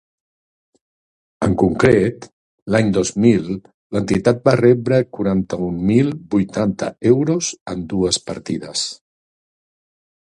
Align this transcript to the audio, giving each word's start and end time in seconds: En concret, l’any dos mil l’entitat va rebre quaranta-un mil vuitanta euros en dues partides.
En 1.47 1.51
concret, 1.63 2.25
l’any 2.75 2.89
dos 2.95 3.11
mil 3.25 3.45
l’entitat 3.97 4.41
va 4.49 4.55
rebre 4.63 4.99
quaranta-un 5.19 5.77
mil 5.93 6.11
vuitanta 6.35 6.91
euros 7.13 7.51
en 7.75 7.85
dues 7.95 8.21
partides. 8.33 8.89